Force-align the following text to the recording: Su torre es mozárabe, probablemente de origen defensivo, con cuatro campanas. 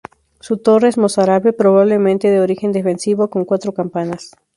Su 0.39 0.57
torre 0.57 0.87
es 0.87 0.97
mozárabe, 0.97 1.53
probablemente 1.53 2.31
de 2.31 2.39
origen 2.41 2.71
defensivo, 2.71 3.29
con 3.29 3.45
cuatro 3.45 3.71
campanas. 3.71 4.31